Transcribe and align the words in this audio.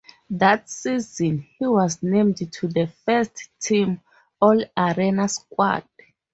That 0.31 0.67
season, 0.67 1.47
he 1.59 1.67
was 1.67 2.01
named 2.01 2.37
to 2.53 2.67
the 2.67 2.87
First-team 3.05 4.01
All-Arena 4.41 5.29
squad. 5.29 5.83